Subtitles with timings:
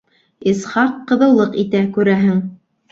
[0.51, 2.47] Исхаҡ ҡыҙыулыҡ итә, күрәһең.